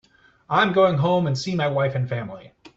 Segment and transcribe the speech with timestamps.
[0.49, 2.53] I'm going home and see my wife and family.